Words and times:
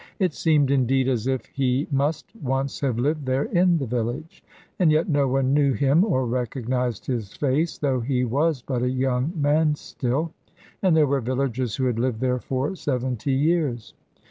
It 0.17 0.33
seemed, 0.33 0.71
indeed, 0.71 1.07
as 1.07 1.27
if 1.27 1.45
he 1.45 1.87
must 1.91 2.33
once 2.41 2.79
have 2.79 2.97
lived 2.97 3.27
there 3.27 3.43
in 3.43 3.77
the 3.77 3.85
village, 3.85 4.43
and 4.79 4.91
yet 4.91 5.07
no 5.07 5.27
one 5.27 5.53
knew 5.53 5.73
him 5.73 6.03
or 6.03 6.25
recognised 6.25 7.05
his 7.05 7.33
face, 7.35 7.77
though 7.77 7.99
he 7.99 8.25
was 8.25 8.63
but 8.63 8.81
a 8.81 8.89
young 8.89 9.31
man 9.35 9.75
still, 9.75 10.31
and 10.81 10.97
there 10.97 11.05
were 11.05 11.21
villagers 11.21 11.75
who 11.75 11.85
had 11.85 11.99
lived 11.99 12.19
there 12.19 12.39
for 12.39 12.73
seventy 12.75 13.33
years. 13.33 13.93